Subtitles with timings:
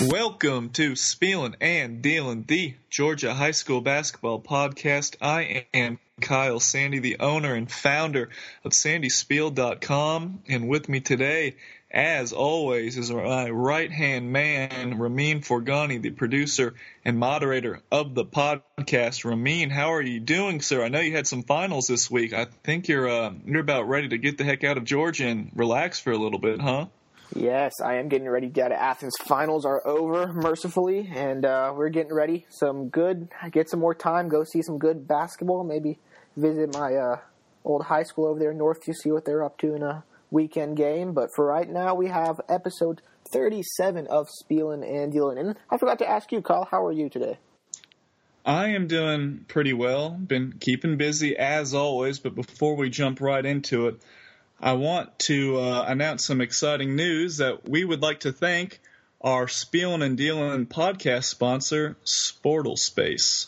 [0.00, 5.16] Welcome to Spielin and Dealin, the Georgia High School Basketball Podcast.
[5.20, 8.28] I am Kyle Sandy, the owner and founder
[8.64, 11.56] of SandySpiel.com, and with me today,
[11.90, 16.74] as always, is my right hand man, Ramin Forgani, the producer
[17.04, 19.24] and moderator of the podcast.
[19.24, 20.84] Ramin, how are you doing, sir?
[20.84, 22.32] I know you had some finals this week.
[22.32, 25.50] I think you're uh, you're about ready to get the heck out of Georgia and
[25.56, 26.86] relax for a little bit, huh?
[27.34, 29.14] Yes, I am getting ready to get Athens.
[29.26, 32.46] Finals are over, mercifully, and uh, we're getting ready.
[32.48, 35.62] Some good, get some more time, go see some good basketball.
[35.62, 35.98] Maybe
[36.36, 37.16] visit my uh,
[37.64, 40.76] old high school over there in Northview, see what they're up to in a weekend
[40.76, 41.12] game.
[41.12, 43.02] But for right now, we have episode
[43.32, 45.38] 37 of Spielin and Dealin.
[45.38, 47.38] And I forgot to ask you, Kyle, how are you today?
[48.44, 50.10] I am doing pretty well.
[50.10, 54.00] Been keeping busy as always, but before we jump right into it,
[54.60, 58.80] I want to uh, announce some exciting news that we would like to thank
[59.20, 63.46] our Spielin and Dealin podcast sponsor, Sportle Space.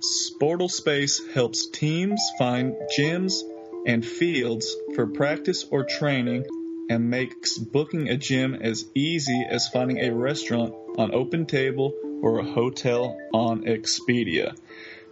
[0.00, 3.42] Sportle Space helps teams find gyms
[3.86, 6.46] and fields for practice or training
[6.90, 12.40] and makes booking a gym as easy as finding a restaurant on Open Table or
[12.40, 14.56] a hotel on Expedia.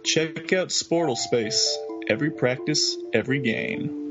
[0.03, 1.77] Check out Sportle Space.
[2.09, 4.02] Every practice, every game.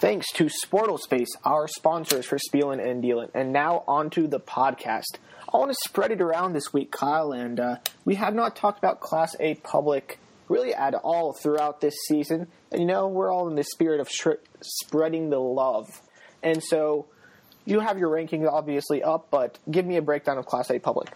[0.00, 3.30] Thanks to Sportle Space, our sponsors for Spielin and Dealin.
[3.34, 5.18] And now onto the podcast.
[5.52, 8.78] I want to spread it around this week, Kyle, and uh, we have not talked
[8.78, 12.46] about Class A public really at all throughout this season.
[12.70, 16.00] And you know, we're all in the spirit of sh- spreading the love.
[16.44, 17.06] And so
[17.64, 21.08] you have your rankings obviously up, but give me a breakdown of Class A public.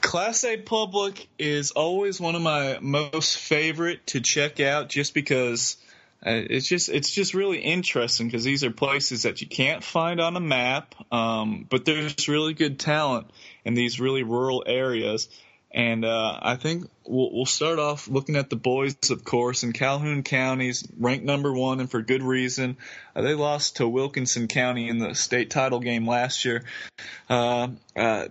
[0.00, 5.76] Class A public is always one of my most favorite to check out just because
[6.24, 10.36] it's just it's just really interesting because these are places that you can't find on
[10.36, 13.30] a map, um, but there's really good talent
[13.64, 15.28] in these really rural areas.
[15.74, 19.72] And uh, I think we'll, we'll start off looking at the boys, of course, in
[19.72, 22.76] Calhoun County's ranked number one, and for good reason.
[23.14, 26.62] Uh, they lost to Wilkinson County in the state title game last year.
[27.28, 28.28] Uh, uh,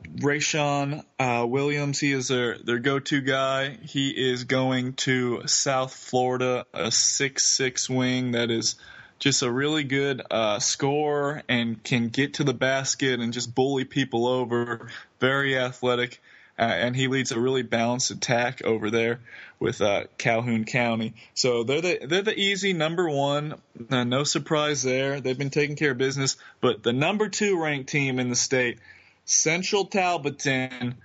[1.20, 3.72] uh, Williams, he is their, their go-to guy.
[3.82, 8.76] He is going to South Florida, a six-six wing that is
[9.20, 13.84] just a really good uh, scorer and can get to the basket and just bully
[13.84, 14.88] people over.
[15.20, 16.22] Very athletic
[16.58, 19.20] uh, and he leads a really balanced attack over there
[19.60, 21.16] with uh, Calhoun County.
[21.34, 23.56] So they're the they're the easy number one.
[23.90, 25.20] Uh, no surprise there.
[25.20, 26.38] They've been taking care of business.
[26.62, 28.80] But the number two ranked team in the state,
[29.26, 30.96] Central Talbotton.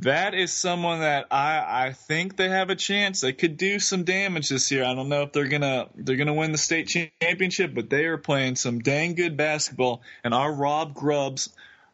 [0.00, 3.22] That is someone that I, I think they have a chance.
[3.22, 4.84] They could do some damage this year.
[4.84, 8.18] I don't know if they're gonna they're gonna win the state championship, but they are
[8.18, 10.02] playing some dang good basketball.
[10.22, 11.48] And our Rob Grubbs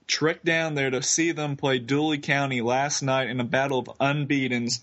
[0.06, 3.90] trekked down there to see them play Dooley County last night in a battle of
[4.00, 4.80] unbeatens.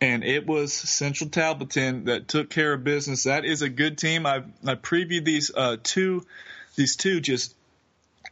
[0.00, 3.22] And it was Central Talbotton that took care of business.
[3.24, 4.26] That is a good team.
[4.26, 6.26] I I previewed these uh, two,
[6.74, 7.54] these two just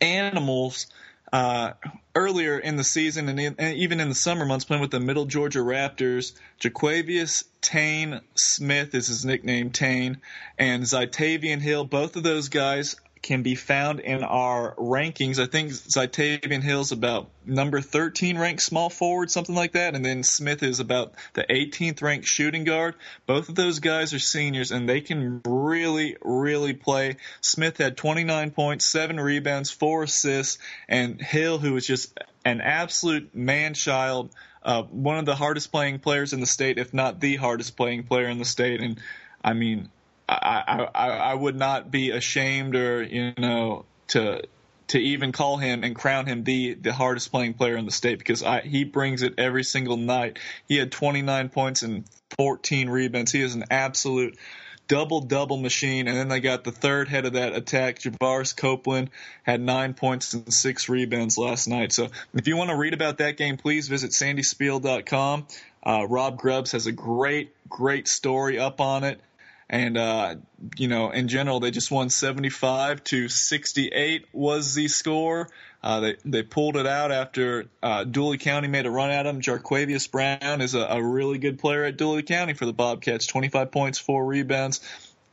[0.00, 0.86] animals
[1.32, 1.72] uh,
[2.14, 5.00] earlier in the season and, in, and, even in the summer months playing with the
[5.00, 6.32] Middle Georgia Raptors.
[6.60, 10.18] Jaquavius Tane Smith is his nickname, Tane,
[10.58, 11.84] and Zytavian Hill.
[11.84, 15.38] Both of those guys can be found in our rankings.
[15.38, 20.22] I think Zytavian Hill's about number 13 ranked small forward, something like that, and then
[20.22, 22.94] Smith is about the 18th ranked shooting guard.
[23.26, 27.16] Both of those guys are seniors, and they can really, really play.
[27.40, 33.34] Smith had 29 points, seven rebounds, four assists, and Hill, who was just an absolute
[33.34, 37.36] man child, uh, one of the hardest playing players in the state, if not the
[37.36, 39.00] hardest playing player in the state, and
[39.42, 39.88] I mean,
[40.28, 44.42] I, I, I would not be ashamed or you know to
[44.88, 48.18] to even call him and crown him the the hardest playing player in the state
[48.18, 50.38] because I, he brings it every single night.
[50.68, 52.04] He had 29 points and
[52.36, 53.32] 14 rebounds.
[53.32, 54.38] He is an absolute
[54.86, 56.08] double double machine.
[56.08, 58.00] And then they got the third head of that attack.
[58.00, 59.10] Javaris Copeland
[59.42, 61.92] had nine points and six rebounds last night.
[61.92, 65.46] So if you want to read about that game, please visit sandyspiel.com.
[65.82, 69.20] Uh, Rob Grubbs has a great, great story up on it
[69.68, 70.36] and uh,
[70.76, 75.48] you know, in general, they just won 75 to 68 was the score.
[75.82, 79.40] Uh, they they pulled it out after uh, Dooley County made a run at them.
[79.40, 83.26] Jarquavius Brown is a, a really good player at Dooley County for the Bobcats.
[83.26, 84.80] 25 points, four rebounds,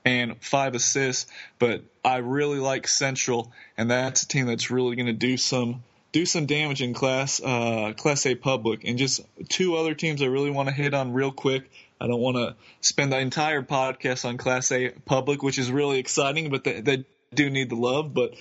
[0.04, 1.31] and five assists.
[1.60, 5.84] But I really like Central, and that's a team that's really going to do some
[6.12, 8.84] do some damage in class uh, class A public.
[8.84, 11.69] And just two other teams I really want to hit on real quick.
[12.01, 16.00] I don't want to spend the entire podcast on Class A public, which is really
[16.00, 17.06] exciting, but they, they
[17.36, 18.12] do need the love.
[18.12, 18.33] But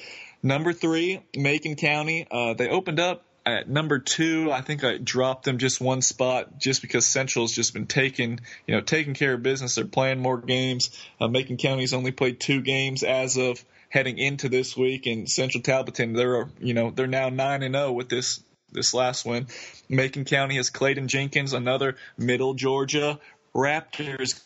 [0.43, 5.45] number three, Macon County, uh, they opened up at number two, I think I dropped
[5.45, 9.43] them just one spot just because Central's just been taking, you know, taking care of
[9.43, 9.75] business.
[9.75, 10.91] They're playing more games.
[11.21, 15.63] Uh, Macon County's only played two games as of heading into this week, and Central
[15.63, 18.43] Talbotton, they're, you know, they're now nine and zero oh with this
[18.73, 19.49] this last win.
[19.89, 23.19] Macon County has Clayton Jenkins, another Middle Georgia
[23.55, 24.41] Raptors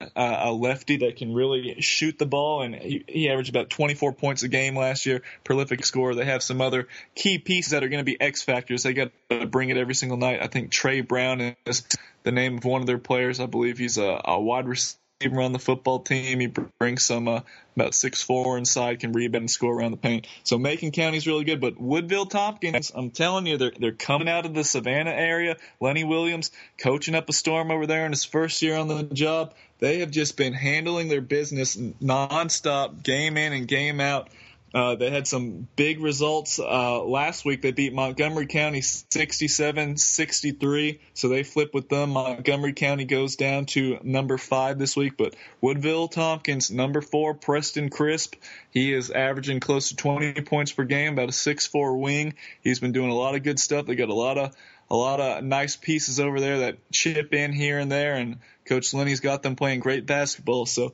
[0.00, 4.12] uh, a lefty that can really shoot the ball, and he, he averaged about 24
[4.12, 6.14] points a game last year, prolific scorer.
[6.14, 8.82] They have some other key pieces that are going to be X factors.
[8.82, 10.40] They got to bring it every single night.
[10.42, 11.86] I think Trey Brown is
[12.24, 13.40] the name of one of their players.
[13.40, 16.40] I believe he's a, a wide receiver on the football team.
[16.40, 17.40] He brings some uh,
[17.74, 20.26] about six four inside, can rebound and score around the paint.
[20.44, 24.44] So Macon County's really good, but Woodville Tompkins, I'm telling you, they're they're coming out
[24.44, 25.56] of the Savannah area.
[25.80, 29.54] Lenny Williams coaching up a storm over there in his first year on the job.
[29.78, 34.28] They have just been handling their business nonstop, game in and game out.
[34.74, 37.60] Uh, they had some big results uh, last week.
[37.62, 42.10] They beat Montgomery County 67-63, so they flip with them.
[42.10, 47.90] Montgomery County goes down to number five this week, but Woodville Tompkins, number four, Preston
[47.90, 48.34] Crisp,
[48.70, 52.34] he is averaging close to 20 points per game, about a 6'4 wing.
[52.60, 53.86] He's been doing a lot of good stuff.
[53.86, 54.54] They got a lot of
[54.88, 58.94] a lot of nice pieces over there that chip in here and there, and Coach
[58.94, 60.66] Lenny's got them playing great basketball.
[60.66, 60.92] So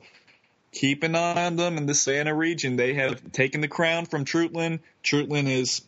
[0.73, 2.75] keep an eye on them in the Santa region.
[2.75, 4.79] They have taken the crown from Treutlen.
[5.03, 5.81] Treutlen is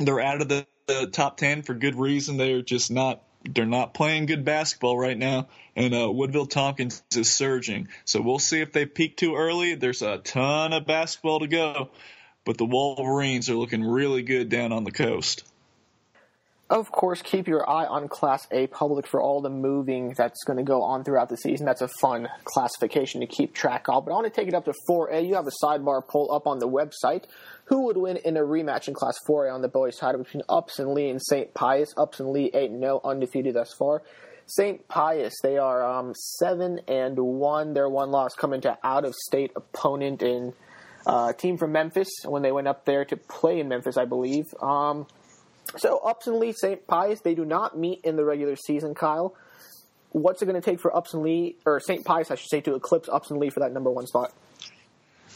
[0.00, 2.36] they're out of the, the top ten for good reason.
[2.36, 7.30] They're just not they're not playing good basketball right now, and uh, Woodville Tompkins is
[7.30, 7.88] surging.
[8.06, 9.74] So we'll see if they peak too early.
[9.74, 11.90] There's a ton of basketball to go,
[12.46, 15.44] but the Wolverines are looking really good down on the coast.
[16.70, 20.56] Of course, keep your eye on Class A Public for all the moving that's going
[20.56, 21.66] to go on throughout the season.
[21.66, 24.06] That's a fun classification to keep track of.
[24.06, 25.28] But I want to take it up to 4A.
[25.28, 27.24] You have a sidebar poll up on the website.
[27.66, 30.94] Who would win in a rematch in Class 4A on the boys' side between Upson
[30.94, 31.52] Lee and St.
[31.52, 31.92] Pius?
[31.98, 34.02] Upson Lee 8 0, undefeated thus far.
[34.46, 34.88] St.
[34.88, 37.74] Pius, they are um, 7 and 1.
[37.74, 40.54] Their one loss coming to out of state opponent in
[41.06, 44.46] uh, team from Memphis when they went up there to play in Memphis, I believe.
[44.62, 45.06] Um,
[45.76, 46.86] so Upson Lee, St.
[46.86, 49.34] Pius, they do not meet in the regular season, Kyle.
[50.10, 52.04] What's it going to take for Upson Lee, or St.
[52.04, 54.32] Pius, I should say, to eclipse Upson Lee for that number one spot?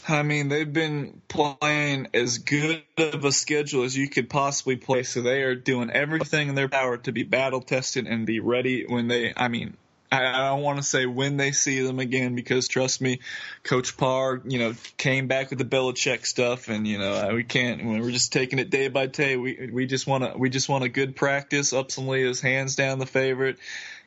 [0.07, 5.03] I mean, they've been playing as good of a schedule as you could possibly play,
[5.03, 8.85] so they are doing everything in their power to be battle tested and be ready
[8.87, 9.75] when they, I mean,
[10.11, 13.19] I, don't want to say when they see them again because trust me,
[13.63, 17.85] Coach Parr, you know, came back with the Belichick stuff, and you know we can't.
[17.85, 19.37] We're just taking it day by day.
[19.37, 21.73] We we just want to we just want a good practice.
[21.73, 23.57] Upson Lee is hands down the favorite.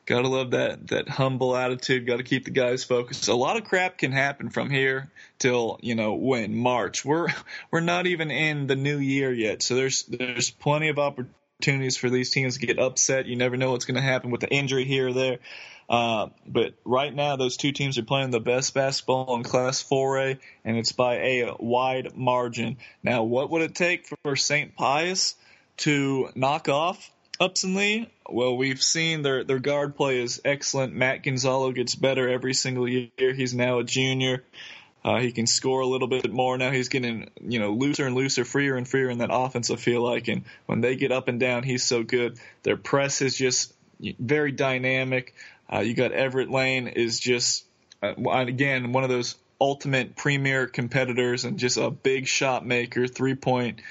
[0.05, 2.05] Gotta love that that humble attitude.
[2.05, 3.29] Got to keep the guys focused.
[3.29, 5.09] A lot of crap can happen from here
[5.39, 7.05] till you know when March.
[7.05, 7.29] We're
[7.71, 12.09] we're not even in the new year yet, so there's there's plenty of opportunities for
[12.09, 13.27] these teams to get upset.
[13.27, 15.39] You never know what's going to happen with the injury here or there.
[15.89, 20.39] Uh, but right now, those two teams are playing the best basketball in Class 4A,
[20.63, 22.77] and it's by a wide margin.
[23.03, 24.75] Now, what would it take for St.
[24.75, 25.35] Pius
[25.77, 28.09] to knock off Upson Lee?
[28.29, 30.93] Well, we've seen their their guard play is excellent.
[30.93, 33.09] Matt Gonzalo gets better every single year.
[33.17, 34.43] He's now a junior.
[35.05, 36.71] Uh, he can score a little bit more now.
[36.71, 39.69] He's getting you know looser and looser, freer and freer in that offense.
[39.69, 42.39] I feel like, and when they get up and down, he's so good.
[42.63, 45.33] Their press is just very dynamic.
[45.73, 47.65] Uh, you got Everett Lane is just
[48.03, 53.35] uh, again one of those ultimate premier competitors and just a big shot maker, three
[53.35, 53.81] point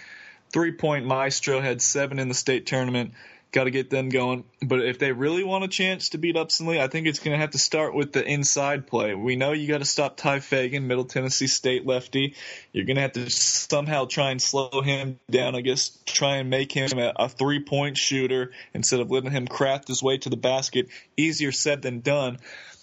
[0.53, 1.61] three point maestro.
[1.61, 3.15] Had seven in the state tournament.
[3.53, 4.45] Got to get them going.
[4.63, 7.33] But if they really want a chance to beat Upson Lee, I think it's going
[7.33, 9.15] to have to start with the inside play.
[9.15, 12.35] We know you got to stop Ty Fagan, Middle Tennessee State lefty.
[12.73, 15.55] You're going to have to somehow try and slow him down.
[15.55, 19.47] I guess try and make him a, a three point shooter instead of letting him
[19.47, 20.89] craft his way to the basket.
[21.19, 22.39] Easier said than done.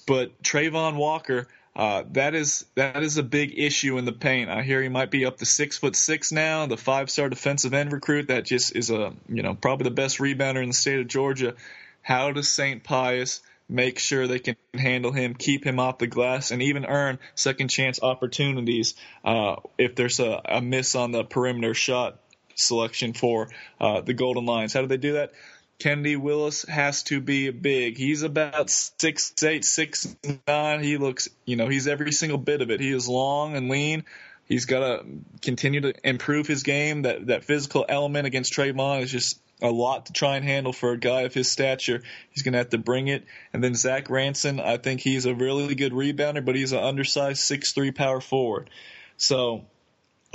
[0.06, 4.50] But Travon Walker uh, that is that is a big issue in the paint.
[4.50, 6.66] I hear he might be up to six foot six now.
[6.66, 10.18] The five star defensive end recruit that just is a you know probably the best
[10.18, 11.56] rebounder in the state of Georgia.
[12.02, 12.84] How does St.
[12.84, 17.20] Pius make sure they can handle him, keep him off the glass, and even earn
[17.36, 22.20] second chance opportunities uh, if there's a, a, miss on the perimeter shot
[22.56, 23.50] selection for
[23.80, 24.74] uh, the Golden Lions?
[24.74, 25.32] How do they do that?
[25.80, 27.98] Kennedy Willis has to be big.
[27.98, 30.84] He's about six eight, six nine.
[30.84, 32.82] He looks, you know, he's every single bit of it.
[32.82, 34.04] He is long and lean.
[34.46, 35.06] He's got to
[35.42, 37.04] continue to improve his game.
[37.04, 40.92] That that physical element against Travon is just a lot to try and handle for
[40.92, 42.02] a guy of his stature.
[42.30, 43.26] He's going to have to bring it.
[43.54, 47.40] And then Zach Ranson, I think he's a really good rebounder, but he's an undersized
[47.40, 48.70] six three power forward.
[49.18, 49.66] So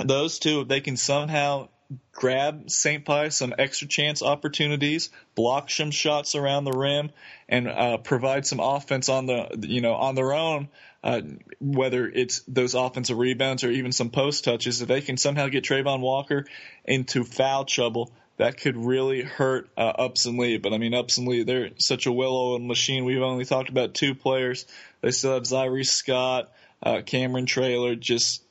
[0.03, 1.69] those two, if they can somehow
[2.11, 3.05] grab St.
[3.05, 7.11] Pius some extra chance opportunities, block some shots around the rim,
[7.47, 10.69] and uh, provide some offense on the you know on their own.
[11.03, 11.21] Uh,
[11.59, 15.63] whether it's those offensive rebounds or even some post touches, if they can somehow get
[15.63, 16.47] Travon Walker
[16.83, 20.57] into foul trouble, that could really hurt uh, Upson Lee.
[20.57, 23.05] But I mean, Upson Lee, they're such a well-oiled machine.
[23.05, 24.65] We've only talked about two players.
[25.01, 26.51] They still have Zyree Scott,
[26.81, 27.95] uh, Cameron Trailer.
[27.95, 28.43] Just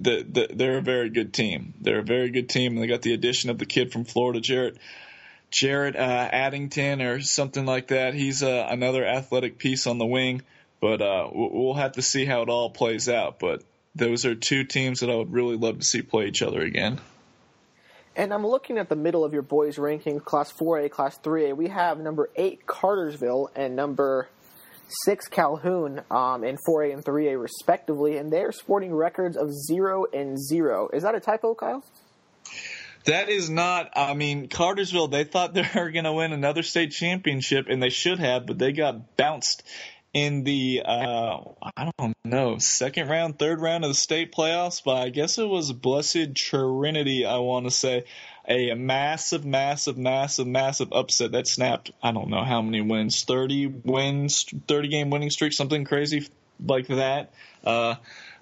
[0.00, 1.74] the, the, they're a very good team.
[1.80, 4.40] They're a very good team, and they got the addition of the kid from Florida,
[4.40, 4.78] Jarrett.
[5.50, 8.14] Jarrett uh, Addington or something like that.
[8.14, 10.42] He's uh, another athletic piece on the wing,
[10.80, 13.38] but uh, we'll have to see how it all plays out.
[13.38, 13.62] But
[13.94, 17.00] those are two teams that I would really love to see play each other again.
[18.16, 21.54] And I'm looking at the middle of your boys' ranking, Class 4A, Class 3A.
[21.54, 24.28] We have number 8 Cartersville and number
[25.04, 30.38] 6 Calhoun um, in 4A and 3A, respectively, and they're sporting records of 0 and
[30.38, 30.90] 0.
[30.92, 31.84] Is that a typo, Kyle?
[33.04, 33.90] That is not.
[33.94, 35.08] I mean, Cartersville.
[35.08, 38.58] They thought they were going to win another state championship, and they should have, but
[38.58, 39.62] they got bounced
[40.16, 41.40] in the uh,
[41.76, 45.46] I don't know second round, third round of the state playoffs by I guess it
[45.46, 47.26] was Blessed Trinity.
[47.26, 48.04] I want to say
[48.48, 51.90] a massive, massive, massive, massive upset that snapped.
[52.02, 56.28] I don't know how many wins, thirty wins, thirty game winning streak, something crazy
[56.64, 57.32] like that.
[57.64, 57.96] Uh,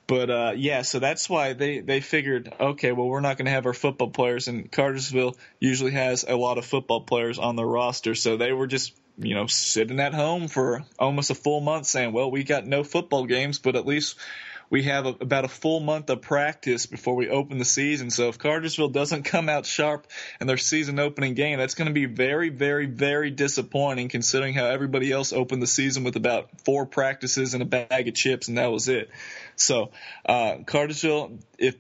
[0.06, 3.52] but uh, yeah, so that's why they, they figured, okay, well, we're not going to
[3.52, 7.64] have our football players, and Cartersville usually has a lot of football players on the
[7.64, 11.86] roster, so they were just you know, sitting at home for almost a full month
[11.86, 14.16] saying, well, we got no football games, but at least
[14.74, 18.10] we have a, about a full month of practice before we open the season.
[18.10, 20.08] So if Cartersville doesn't come out sharp
[20.40, 24.66] in their season opening game, that's going to be very, very, very disappointing considering how
[24.66, 28.58] everybody else opened the season with about four practices and a bag of chips, and
[28.58, 29.10] that was it.
[29.54, 29.92] So
[30.26, 31.76] uh, Cartersville, if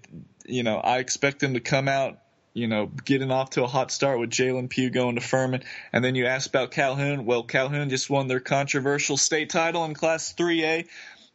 [0.46, 2.20] you know, I expect them to come out
[2.54, 5.64] you know, getting off to a hot start with Jalen Pugh going to Furman.
[5.92, 7.26] And then you asked about Calhoun.
[7.26, 10.86] Well, Calhoun just won their controversial state title in Class 3A,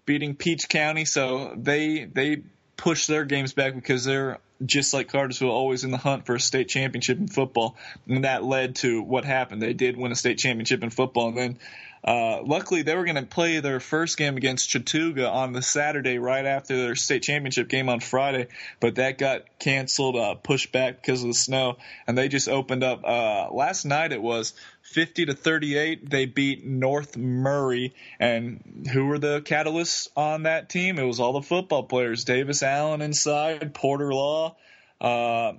[0.09, 1.05] beating Peach County.
[1.05, 2.41] So they they
[2.77, 6.39] push their games back because they're just like Cartersville, always in the hunt for a
[6.39, 7.77] state championship in football.
[8.07, 9.61] And that led to what happened.
[9.61, 11.27] They did win a state championship in football.
[11.27, 11.59] And then
[12.03, 16.17] uh, luckily, they were going to play their first game against Chattooga on the Saturday
[16.17, 18.47] right after their state championship game on Friday,
[18.79, 21.77] but that got canceled, uh, pushed back because of the snow,
[22.07, 23.03] and they just opened up.
[23.03, 24.53] Uh, last night it was
[24.83, 26.09] 50 to 38.
[26.09, 30.99] They beat North Murray, and who were the catalysts on that team?
[30.99, 34.55] It was all the football players: Davis Allen inside, Porter Law.
[35.01, 35.53] Uh,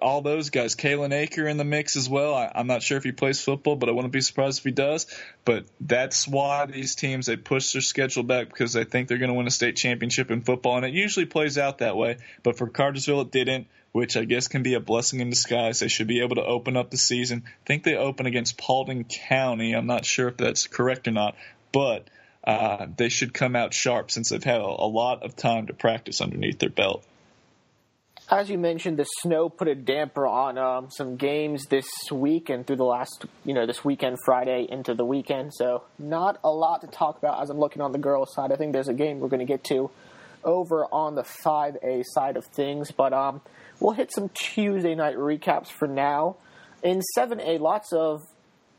[0.00, 0.74] all those guys.
[0.74, 2.34] Kalen Aker in the mix as well.
[2.34, 4.70] I, am not sure if he plays football, but I wouldn't be surprised if he
[4.70, 5.06] does.
[5.44, 9.30] But that's why these teams they push their schedule back because they think they're going
[9.30, 12.18] to win a state championship in football, and it usually plays out that way.
[12.42, 15.80] But for Cartersville, it didn't, which I guess can be a blessing in disguise.
[15.80, 17.44] They should be able to open up the season.
[17.46, 19.74] I think they open against Paulding County.
[19.74, 21.36] I'm not sure if that's correct or not,
[21.72, 22.08] but.
[22.42, 25.74] Uh, they should come out sharp since they've had a, a lot of time to
[25.74, 27.04] practice underneath their belt
[28.30, 32.64] as you mentioned, the snow put a damper on um, some games this week and
[32.64, 35.52] through the last, you know, this weekend, Friday into the weekend.
[35.52, 38.52] So not a lot to talk about as I'm looking on the girls' side.
[38.52, 39.90] I think there's a game we're going to get to
[40.44, 43.40] over on the 5A side of things, but um,
[43.80, 46.36] we'll hit some Tuesday night recaps for now.
[46.84, 48.22] In 7A, lots of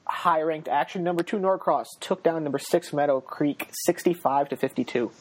[0.05, 1.03] high-ranked action.
[1.03, 5.11] Number two Norcross took down number six Meadow Creek, 65 to 52.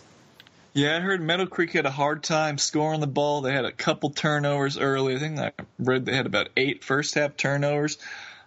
[0.72, 3.40] Yeah, I heard Meadow Creek had a hard time scoring the ball.
[3.40, 5.16] They had a couple turnovers early.
[5.16, 7.98] I think I read they had about eight first half turnovers.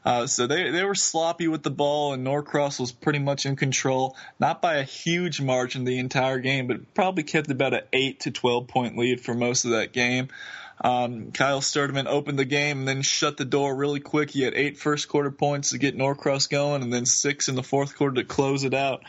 [0.06, 3.56] Uh, so they they were sloppy with the ball, and Norcross was pretty much in
[3.56, 8.22] control, not by a huge margin the entire game, but probably kept about an eight
[8.22, 10.30] to twelve point lead for most of that game.
[10.82, 14.32] Um, Kyle Sturdivant opened the game and then shut the door really quick.
[14.32, 17.64] He had eight first quarter points to get Norcross going, and then six in the
[17.64, 19.04] fourth quarter to close it out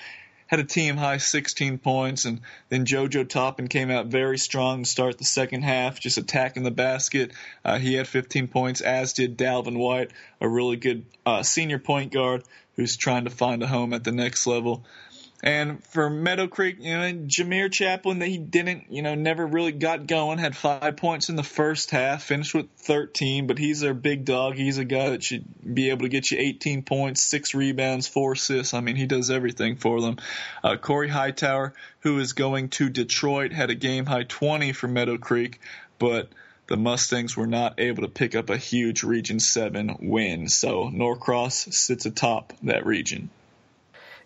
[0.46, 4.88] had a team high 16 points, and then JoJo Toppin came out very strong to
[4.88, 7.32] start the second half, just attacking the basket.
[7.64, 10.10] Uh, he had 15 points, as did Dalvin White,
[10.40, 12.42] a really good uh, senior point guard
[12.76, 14.84] who's trying to find a home at the next level.
[15.44, 20.06] And for Meadow Creek, you know, Jameer Chaplin, he didn't, you know, never really got
[20.06, 20.38] going.
[20.38, 24.54] Had five points in the first half, finished with 13, but he's their big dog.
[24.54, 28.32] He's a guy that should be able to get you 18 points, six rebounds, four
[28.32, 28.72] assists.
[28.72, 30.16] I mean, he does everything for them.
[30.62, 35.18] Uh, Corey Hightower, who is going to Detroit, had a game high 20 for Meadow
[35.18, 35.60] Creek,
[35.98, 36.30] but
[36.68, 40.48] the Mustangs were not able to pick up a huge Region 7 win.
[40.48, 43.28] So Norcross sits atop that region.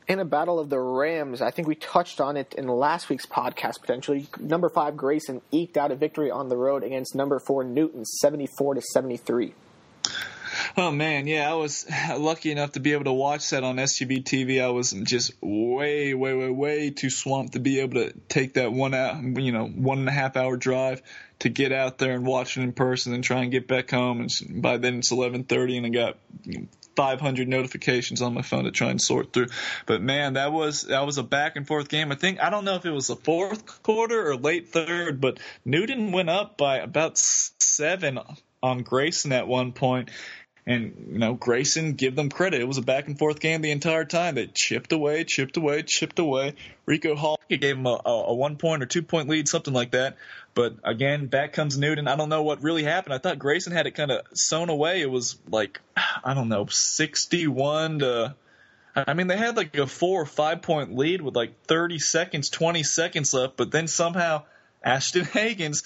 [0.09, 1.43] In a battle of the Rams.
[1.43, 3.81] I think we touched on it in last week's podcast.
[3.81, 8.05] Potentially, number five Grayson eked out a victory on the road against number four Newton,
[8.05, 9.55] seventy-four to seventy-three.
[10.77, 11.87] Oh man, yeah, I was
[12.17, 14.63] lucky enough to be able to watch that on SUV TV.
[14.63, 18.73] I was just way, way, way, way too swamped to be able to take that
[18.73, 21.03] one out, you know, one and a half hour drive
[21.41, 24.21] to get out there and watch it in person and try and get back home.
[24.21, 26.17] And by then it's 11:30, and I got
[26.99, 29.47] 500 notifications on my phone to try and sort through.
[29.87, 32.11] But man, that was that was a back and forth game.
[32.11, 35.39] I think I don't know if it was the fourth quarter or late third, but
[35.65, 38.19] Newton went up by about seven
[38.65, 40.11] on Grayson at one point,
[40.69, 42.61] and you know, Grayson, give them credit.
[42.61, 44.35] It was a back and forth game the entire time.
[44.35, 46.57] They chipped away, chipped away, chipped away.
[46.85, 50.19] Rico Hall gave them a, a one point or two point lead, something like that.
[50.53, 52.07] But again, back comes Newton.
[52.07, 53.15] I don't know what really happened.
[53.15, 55.01] I thought Grayson had it kind of sewn away.
[55.01, 55.81] It was like
[56.23, 58.35] I don't know, sixty-one to.
[58.95, 62.51] I mean, they had like a four or five point lead with like 30 seconds,
[62.51, 64.43] 20 seconds left, but then somehow
[64.83, 65.85] Ashton Hagans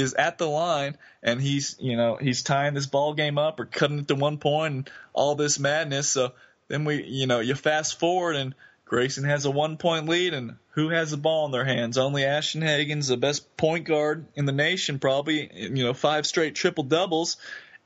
[0.00, 3.66] is at the line and he's you know he's tying this ball game up or
[3.66, 6.08] cutting it to one point and all this madness.
[6.08, 6.32] So
[6.68, 8.54] then we you know you fast forward and
[8.84, 11.98] Grayson has a one point lead and who has the ball in their hands?
[11.98, 16.54] Only Ashton Hagans, the best point guard in the nation, probably you know five straight
[16.54, 17.36] triple doubles.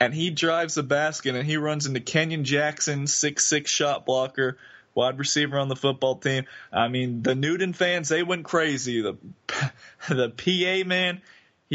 [0.01, 4.59] And he drives the basket and he runs into Kenyon Jackson, six six shot blocker,
[4.95, 6.45] wide receiver on the football team.
[6.73, 9.03] I mean, the Newton fans they went crazy.
[9.03, 9.17] The
[10.09, 11.23] the PA man,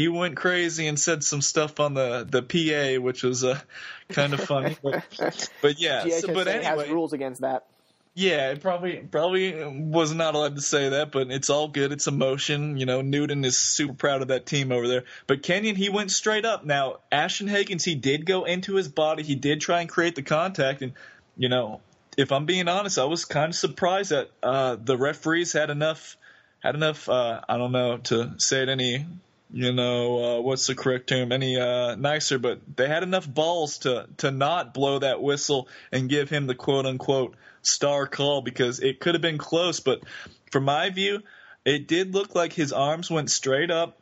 [0.00, 3.60] he went crazy and said some stuff on the the PA, which was uh,
[4.08, 4.74] kind of funny.
[4.82, 5.04] but,
[5.60, 7.66] but yeah, so, but anyway, has rules against that.
[8.14, 11.92] Yeah, it probably probably was not allowed to say that, but it's all good.
[11.92, 12.78] It's emotion.
[12.78, 15.04] You know, Newton is super proud of that team over there.
[15.26, 16.64] But Kenyon, he went straight up.
[16.64, 19.22] Now, Ashton Hagans, he did go into his body.
[19.22, 20.94] He did try and create the contact, and
[21.36, 21.82] you know,
[22.16, 26.16] if I'm being honest, I was kind of surprised that uh, the referees had enough
[26.60, 27.06] had enough.
[27.06, 29.04] Uh, I don't know to say it any
[29.52, 33.78] you know uh, what's the correct term any uh, nicer but they had enough balls
[33.78, 38.80] to to not blow that whistle and give him the quote unquote star call because
[38.80, 40.02] it could have been close but
[40.50, 41.20] from my view
[41.64, 44.00] it did look like his arms went straight up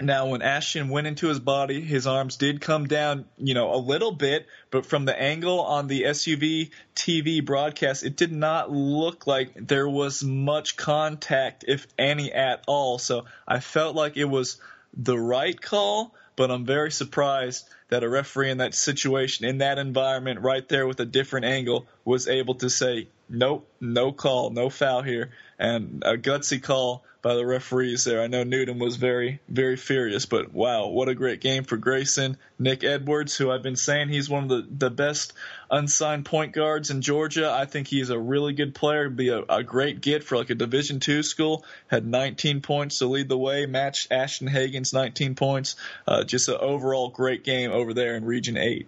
[0.00, 3.78] now, when Ashton went into his body, his arms did come down, you know, a
[3.78, 9.28] little bit, but from the angle on the SUV TV broadcast, it did not look
[9.28, 12.98] like there was much contact, if any at all.
[12.98, 14.60] So I felt like it was
[14.96, 19.78] the right call, but I'm very surprised that a referee in that situation, in that
[19.78, 24.70] environment, right there with a different angle, was able to say, nope, no call, no
[24.70, 28.20] foul here, and a gutsy call by the referees there.
[28.20, 32.36] I know Newton was very, very furious, but wow, what a great game for Grayson.
[32.58, 35.32] Nick Edwards, who I've been saying he's one of the, the best
[35.70, 37.50] unsigned point guards in Georgia.
[37.50, 40.54] I think he's a really good player, be a, a great get for like a
[40.54, 41.64] Division two school.
[41.88, 45.76] Had 19 points to lead the way, matched Ashton Hagans' 19 points.
[46.06, 48.86] Uh, just an overall great game over there in Region 8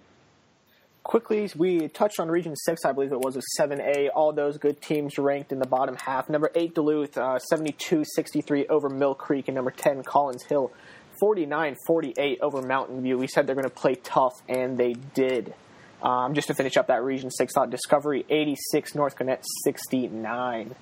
[1.06, 4.08] quickly, we touched on Region 6, I believe it was, a 7A.
[4.14, 6.28] All those good teams ranked in the bottom half.
[6.28, 9.46] Number 8, Duluth, uh, 72 63 over Mill Creek.
[9.46, 10.72] And number 10, Collins Hill,
[11.20, 13.18] 49 48 over Mountain View.
[13.18, 15.54] We said they're going to play tough, and they did.
[16.02, 20.74] Um, just to finish up that Region 6 thought, Discovery 86, North Gwinnett 69.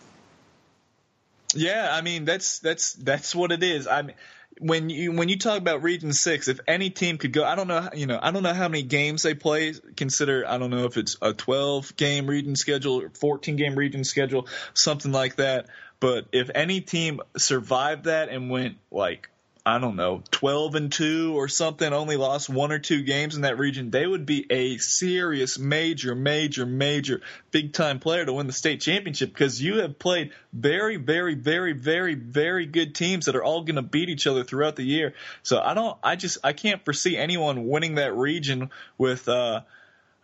[1.56, 3.86] Yeah, I mean that's that's that's what it is.
[3.86, 4.16] I mean,
[4.58, 7.68] when you when you talk about Region Six, if any team could go, I don't
[7.68, 9.74] know, you know, I don't know how many games they play.
[9.96, 14.04] Consider, I don't know if it's a 12 game region schedule or 14 game region
[14.04, 15.66] schedule, something like that.
[16.00, 19.28] But if any team survived that and went like
[19.66, 23.42] I don't know, 12 and 2 or something, only lost one or two games in
[23.42, 28.46] that region, they would be a serious, major, major, major, big time player to win
[28.46, 33.36] the state championship because you have played very, very, very, very, very good teams that
[33.36, 35.14] are all going to beat each other throughout the year.
[35.42, 39.62] So I don't, I just, I can't foresee anyone winning that region with, uh,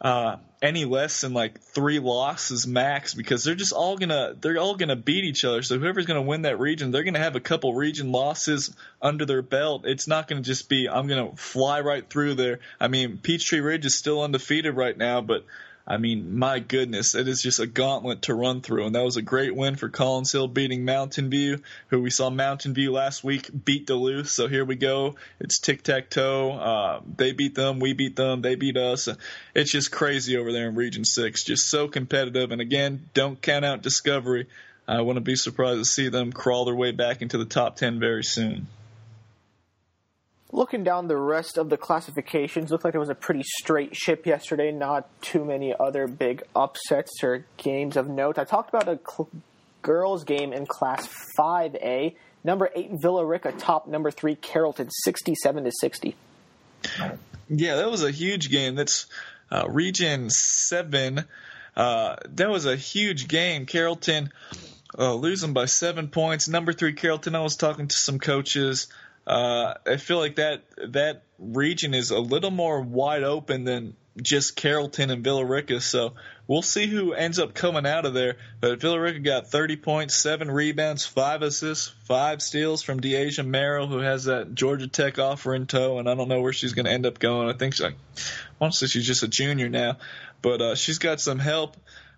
[0.01, 4.75] uh, any less than like three losses max because they're just all gonna they're all
[4.77, 5.63] gonna beat each other.
[5.63, 9.43] So whoever's gonna win that region, they're gonna have a couple region losses under their
[9.43, 9.83] belt.
[9.87, 12.61] It's not gonna just be I'm gonna fly right through there.
[12.79, 15.45] I mean, Peachtree Ridge is still undefeated right now, but
[15.91, 18.87] I mean, my goodness, it is just a gauntlet to run through.
[18.87, 22.31] And that was a great win for Collins Hill beating Mountain View, who we saw
[22.31, 24.29] Mountain View last week beat Duluth.
[24.29, 25.17] So here we go.
[25.41, 26.53] It's tic tac toe.
[26.53, 29.09] Uh, they beat them, we beat them, they beat us.
[29.53, 31.43] It's just crazy over there in Region 6.
[31.43, 32.53] Just so competitive.
[32.53, 34.47] And again, don't count out Discovery.
[34.87, 37.99] I wouldn't be surprised to see them crawl their way back into the top 10
[37.99, 38.69] very soon.
[40.53, 44.27] Looking down the rest of the classifications, looked like it was a pretty straight ship
[44.27, 44.73] yesterday.
[44.73, 48.37] Not too many other big upsets or games of note.
[48.37, 49.29] I talked about a cl-
[49.83, 51.09] girls game in Class
[51.39, 52.17] 5A.
[52.43, 56.17] Number eight Villa Rica top number three Carrollton, sixty-seven to sixty.
[57.51, 58.77] Yeah, that was a huge game.
[58.77, 59.07] That's
[59.51, 61.25] uh, Region Seven.
[61.77, 63.67] Uh, that was a huge game.
[63.67, 64.33] Carrollton
[64.99, 66.49] uh, losing by seven points.
[66.49, 67.35] Number three Carrollton.
[67.35, 68.89] I was talking to some coaches.
[69.31, 74.57] Uh, I feel like that that region is a little more wide open than just
[74.57, 75.81] Carrollton and Villa Rica.
[75.81, 76.15] So
[76.49, 78.39] we'll see who ends up coming out of there.
[78.61, 83.87] But Villa Rica got 30 points, seven rebounds, five assists, five steals from Deasia Merrill,
[83.87, 86.87] who has that Georgia Tech offer in tow, and I don't know where she's going
[86.87, 87.49] to end up going.
[87.49, 87.85] I think she,
[88.59, 89.99] want she's just a junior now,
[90.43, 91.77] but uh, she's got some help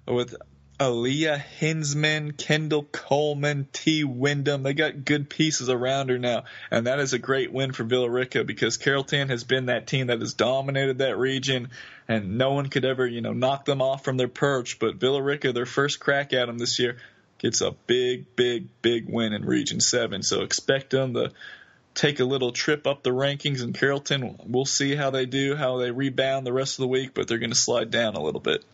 [0.09, 0.35] with
[0.81, 4.05] Aaliyah Hinsman, Kendall Coleman, T.
[4.05, 4.63] Wyndham.
[4.63, 8.11] They got good pieces around her now, and that is a great win for Villa
[8.11, 11.69] Rica because Carrollton has been that team that has dominated that region,
[12.09, 14.79] and no one could ever, you know, knock them off from their perch.
[14.79, 16.97] But Villa Rica, their first crack at them this year,
[17.39, 20.23] gets a big, big, big win in Region 7.
[20.23, 21.33] So expect them to
[21.95, 24.39] take a little trip up the rankings in Carrollton.
[24.47, 27.39] We'll see how they do, how they rebound the rest of the week, but they're
[27.39, 28.65] going to slide down a little bit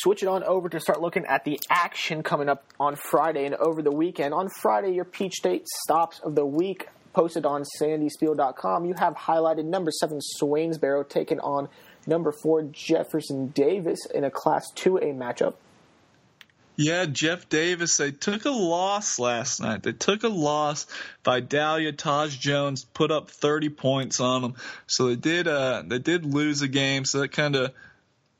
[0.00, 3.54] switch it on over to start looking at the action coming up on Friday and
[3.56, 4.32] over the weekend.
[4.32, 8.86] On Friday, your Peach State stops of the week posted on sandyspiel.com.
[8.86, 11.68] You have highlighted number seven Swainsboro taking on
[12.06, 15.54] number four Jefferson Davis in a Class 2A matchup.
[16.74, 17.98] Yeah, Jeff Davis.
[17.98, 19.82] They took a loss last night.
[19.82, 20.86] They took a loss.
[21.22, 24.54] Vidalia Taj Jones put up 30 points on them.
[24.86, 25.48] So they did.
[25.48, 27.04] Uh, they did lose a game.
[27.04, 27.74] So that kind of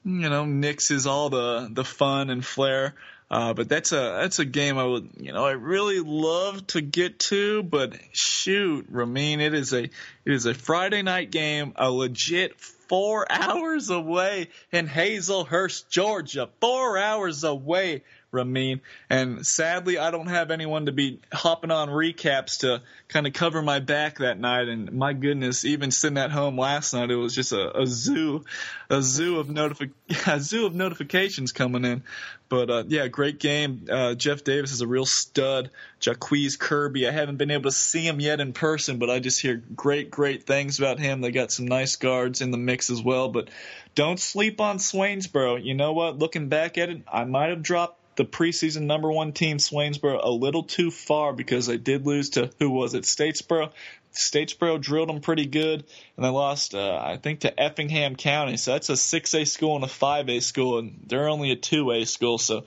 [0.04, 2.94] you know nixes all the the fun and flair.
[3.30, 6.82] Uh, but that's a that's a game I would you know I really love to
[6.82, 9.90] get to, but shoot, Ramin, it is a it
[10.26, 17.42] is a Friday night game, a legit four hours away in Hazlehurst, Georgia, four hours
[17.42, 18.80] away Ramin.
[19.10, 23.62] And sadly, I don't have anyone to be hopping on recaps to kind of cover
[23.62, 24.68] my back that night.
[24.68, 28.44] And my goodness, even sitting at home last night, it was just a, a zoo,
[28.88, 29.92] a zoo of notifi-
[30.26, 32.02] a zoo of notifications coming in.
[32.48, 33.86] But uh, yeah, great game.
[33.90, 35.70] Uh, Jeff Davis is a real stud.
[36.00, 39.40] Jaquez Kirby, I haven't been able to see him yet in person, but I just
[39.40, 41.20] hear great, great things about him.
[41.20, 43.28] They got some nice guards in the mix as well.
[43.28, 43.48] But
[43.94, 45.64] don't sleep on Swainsboro.
[45.64, 46.18] You know what?
[46.18, 50.30] Looking back at it, I might have dropped the preseason number one team, Swainsboro, a
[50.30, 53.70] little too far because they did lose to who was it, Statesboro.
[54.12, 55.84] Statesboro drilled them pretty good,
[56.16, 58.58] and they lost, uh, I think, to Effingham County.
[58.58, 62.36] So that's a 6A school and a 5A school, and they're only a 2A school.
[62.36, 62.64] So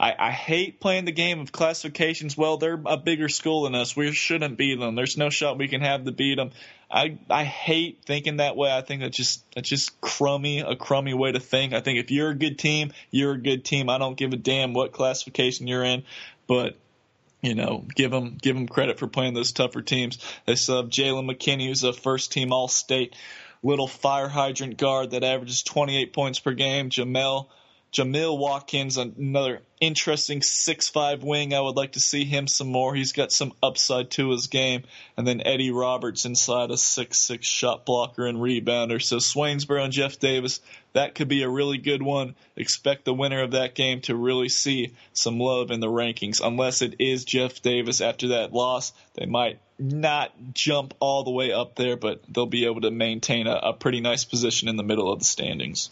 [0.00, 2.36] I, I hate playing the game of classifications.
[2.36, 3.96] Well, they're a bigger school than us.
[3.96, 4.94] We shouldn't beat them.
[4.94, 6.52] There's no shot we can have to beat them.
[6.90, 8.70] I I hate thinking that way.
[8.72, 11.72] I think that's just that's just crummy, a crummy way to think.
[11.72, 13.90] I think if you're a good team, you're a good team.
[13.90, 16.04] I don't give a damn what classification you're in,
[16.46, 16.76] but
[17.42, 20.18] you know, give them give them credit for playing those tougher teams.
[20.46, 23.14] They sub Jalen McKinney, who's a first team All State
[23.62, 26.90] little fire hydrant guard that averages 28 points per game.
[26.90, 27.48] Jamel
[27.90, 31.54] Jamil Watkins, another interesting six-five wing.
[31.54, 32.94] I would like to see him some more.
[32.94, 34.82] He's got some upside to his game.
[35.16, 39.02] And then Eddie Roberts inside a six-six shot blocker and rebounder.
[39.02, 40.60] So Swainsboro and Jeff Davis,
[40.92, 42.34] that could be a really good one.
[42.56, 46.42] Expect the winner of that game to really see some love in the rankings.
[46.44, 51.52] Unless it is Jeff Davis after that loss, they might not jump all the way
[51.52, 54.82] up there, but they'll be able to maintain a, a pretty nice position in the
[54.82, 55.88] middle of the standings.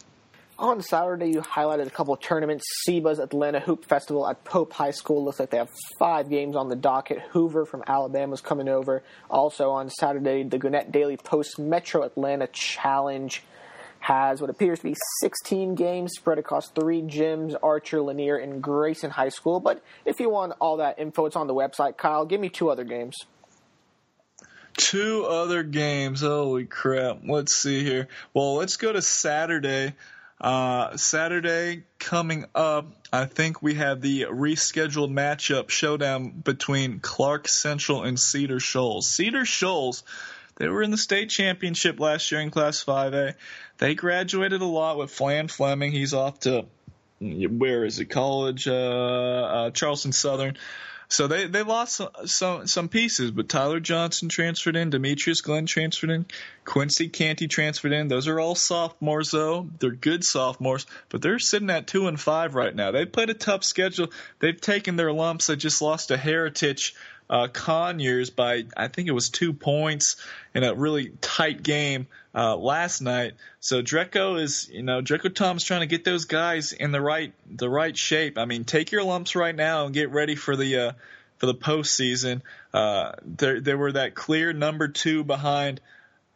[0.59, 2.65] On Saturday, you highlighted a couple of tournaments.
[2.83, 5.23] SEBA's Atlanta Hoop Festival at Pope High School.
[5.23, 7.19] Looks like they have five games on the docket.
[7.29, 9.03] Hoover from Alabama is coming over.
[9.29, 13.43] Also on Saturday, the Gwinnett Daily Post Metro Atlanta Challenge
[13.99, 19.11] has what appears to be 16 games spread across three gyms, Archer, Lanier, and Grayson
[19.11, 19.59] High School.
[19.59, 21.97] But if you want all that info, it's on the website.
[21.97, 23.15] Kyle, give me two other games.
[24.75, 26.21] Two other games.
[26.21, 27.19] Holy crap.
[27.27, 28.07] Let's see here.
[28.33, 29.93] Well, let's go to Saturday.
[30.39, 38.03] Uh, Saturday coming up, I think we have the rescheduled matchup showdown between Clark Central
[38.03, 39.09] and Cedar Shoals.
[39.09, 40.03] Cedar Shoals,
[40.57, 43.33] they were in the state championship last year in Class 5A.
[43.79, 45.91] They graduated a lot with Flan Fleming.
[45.91, 46.65] He's off to
[47.19, 48.05] where is it?
[48.05, 50.57] College, uh, uh, Charleston Southern.
[51.09, 55.65] So they, they lost some some some pieces, but Tyler Johnson transferred in, Demetrius Glenn
[55.65, 56.25] transferred in,
[56.65, 58.09] Quincy Canty transferred in.
[58.09, 59.69] Those are all sophomores though.
[59.79, 62.91] They're good sophomores, but they're sitting at two and five right now.
[62.91, 64.09] They played a tough schedule.
[64.39, 65.47] They've taken their lumps.
[65.47, 66.93] They just lost to Heritage
[67.29, 70.15] uh, Conyers by I think it was two points
[70.53, 73.33] in a really tight game uh, last night.
[73.59, 77.33] So Dreco is you know Dreco Tom's trying to get those guys in the right
[77.49, 78.37] the right shape.
[78.37, 80.91] I mean, take your lumps right now and get ready for the uh,
[81.37, 82.41] for the postseason.
[82.73, 85.81] Uh, were that clear number two behind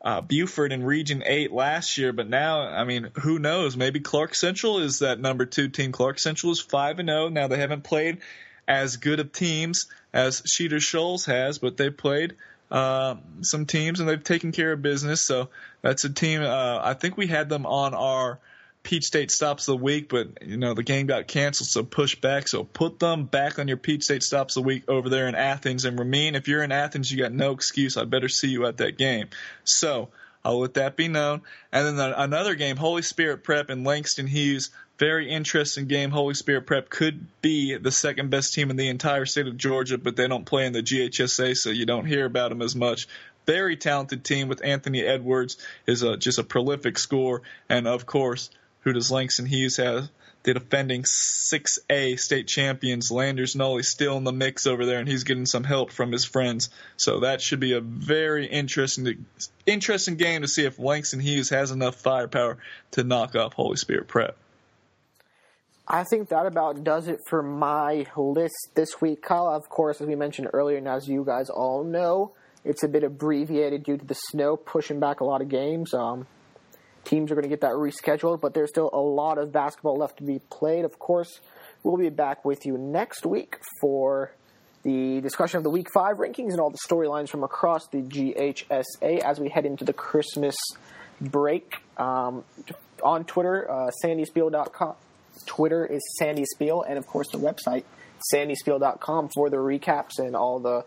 [0.03, 3.77] uh, Buford in Region 8 last year, but now, I mean, who knows?
[3.77, 5.91] Maybe Clark Central is that number two team.
[5.91, 7.29] Clark Central is 5 and 0.
[7.29, 8.17] Now, they haven't played
[8.67, 12.35] as good of teams as Cedar Shoals has, but they've played
[12.69, 15.21] uh, some teams and they've taken care of business.
[15.21, 15.49] So
[15.81, 16.41] that's a team.
[16.41, 18.39] Uh, I think we had them on our
[18.83, 22.15] Peach State stops of the week, but you know the game got canceled, so push
[22.15, 22.47] back.
[22.47, 25.35] So put them back on your Peach State stops of the week over there in
[25.35, 25.85] Athens.
[25.85, 27.95] And Ramin, if you're in Athens, you got no excuse.
[27.95, 29.27] I better see you at that game.
[29.65, 30.09] So
[30.43, 31.41] I'll let that be known.
[31.71, 34.69] And then the, another game, Holy Spirit Prep and Langston Hughes.
[34.97, 36.11] Very interesting game.
[36.11, 39.97] Holy Spirit Prep could be the second best team in the entire state of Georgia,
[39.97, 43.07] but they don't play in the GHSA, so you don't hear about them as much
[43.45, 48.49] very talented team with Anthony Edwards is a, just a prolific scorer, and of course
[48.81, 50.09] who does Langston Hughes have?
[50.43, 55.23] The defending 6A state champions, Landers Nolley, still in the mix over there, and he's
[55.23, 56.69] getting some help from his friends.
[56.97, 59.25] So that should be a very interesting,
[59.65, 62.57] interesting game to see if Langston Hughes has enough firepower
[62.91, 64.35] to knock off Holy Spirit Prep.
[65.87, 69.21] I think that about does it for my list this week.
[69.21, 72.31] Kyle, of course, as we mentioned earlier, and as you guys all know,
[72.63, 75.93] it's a bit abbreviated due to the snow pushing back a lot of games.
[75.93, 76.27] Um,
[77.03, 80.17] teams are going to get that rescheduled, but there's still a lot of basketball left
[80.17, 80.85] to be played.
[80.85, 81.39] Of course,
[81.83, 84.31] we'll be back with you next week for
[84.83, 89.19] the discussion of the Week 5 rankings and all the storylines from across the GHSA
[89.19, 90.55] as we head into the Christmas
[91.19, 91.75] break.
[91.97, 92.43] Um,
[93.03, 94.95] on Twitter, uh, sandyspiel.com.
[95.45, 97.83] Twitter is Sandy Spiel, and of course the website,
[98.33, 100.85] sandyspiel.com, for the recaps and all the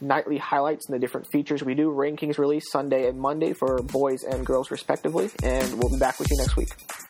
[0.00, 1.90] nightly highlights and the different features we do.
[1.90, 6.30] Rankings release Sunday and Monday for boys and girls respectively, and we'll be back with
[6.30, 7.05] you next week.